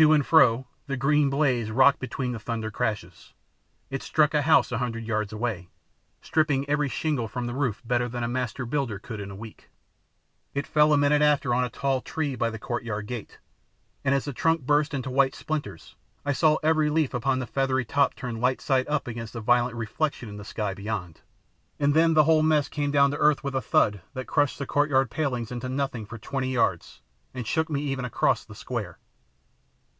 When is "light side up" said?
18.40-19.08